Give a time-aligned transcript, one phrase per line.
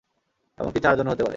[0.59, 1.29] এমনকি চারজনও হতে পারে।